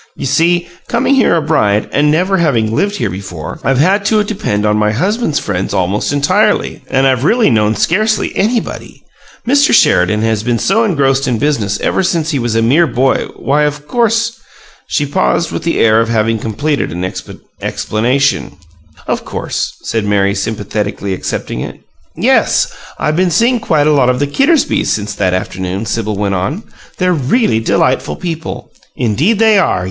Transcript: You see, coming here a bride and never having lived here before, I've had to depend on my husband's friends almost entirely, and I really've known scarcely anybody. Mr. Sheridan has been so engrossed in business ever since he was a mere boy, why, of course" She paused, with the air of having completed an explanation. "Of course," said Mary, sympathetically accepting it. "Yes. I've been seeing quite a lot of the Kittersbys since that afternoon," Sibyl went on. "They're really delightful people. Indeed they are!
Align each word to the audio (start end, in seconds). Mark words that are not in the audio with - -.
You 0.15 0.25
see, 0.25 0.67
coming 0.87 1.13
here 1.13 1.35
a 1.35 1.43
bride 1.43 1.87
and 1.91 2.09
never 2.09 2.37
having 2.37 2.73
lived 2.75 2.95
here 2.95 3.11
before, 3.11 3.59
I've 3.63 3.77
had 3.77 4.03
to 4.05 4.23
depend 4.23 4.65
on 4.65 4.75
my 4.75 4.91
husband's 4.91 5.37
friends 5.37 5.75
almost 5.75 6.11
entirely, 6.11 6.81
and 6.89 7.05
I 7.05 7.11
really've 7.11 7.53
known 7.53 7.75
scarcely 7.75 8.35
anybody. 8.35 9.03
Mr. 9.47 9.71
Sheridan 9.73 10.23
has 10.23 10.41
been 10.41 10.57
so 10.57 10.85
engrossed 10.85 11.27
in 11.27 11.37
business 11.37 11.79
ever 11.81 12.01
since 12.01 12.31
he 12.31 12.39
was 12.39 12.55
a 12.55 12.63
mere 12.63 12.87
boy, 12.87 13.27
why, 13.35 13.61
of 13.61 13.87
course" 13.87 14.41
She 14.87 15.05
paused, 15.05 15.51
with 15.51 15.61
the 15.61 15.77
air 15.79 16.01
of 16.01 16.09
having 16.09 16.39
completed 16.39 16.91
an 16.91 17.05
explanation. 17.61 18.57
"Of 19.05 19.23
course," 19.23 19.75
said 19.83 20.03
Mary, 20.05 20.33
sympathetically 20.33 21.13
accepting 21.13 21.59
it. 21.59 21.79
"Yes. 22.15 22.69
I've 22.97 23.15
been 23.15 23.29
seeing 23.29 23.59
quite 23.59 23.85
a 23.85 23.91
lot 23.93 24.09
of 24.09 24.17
the 24.17 24.25
Kittersbys 24.25 24.87
since 24.87 25.13
that 25.13 25.35
afternoon," 25.35 25.85
Sibyl 25.85 26.15
went 26.15 26.33
on. 26.33 26.63
"They're 26.97 27.13
really 27.13 27.59
delightful 27.59 28.15
people. 28.15 28.71
Indeed 28.95 29.37
they 29.37 29.59
are! 29.59 29.79